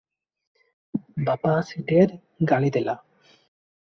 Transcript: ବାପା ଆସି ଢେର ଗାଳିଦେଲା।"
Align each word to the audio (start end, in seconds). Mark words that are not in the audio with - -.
ବାପା 1.27 1.51
ଆସି 1.57 1.83
ଢେର 1.91 2.17
ଗାଳିଦେଲା।" 2.53 2.99